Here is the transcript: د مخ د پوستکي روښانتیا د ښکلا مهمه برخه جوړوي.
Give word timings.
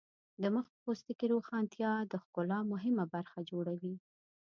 د 0.41 0.43
مخ 0.55 0.65
د 0.73 0.75
پوستکي 0.83 1.25
روښانتیا 1.33 1.91
د 2.11 2.13
ښکلا 2.23 2.59
مهمه 2.71 3.05
برخه 3.13 3.39
جوړوي. 3.49 3.95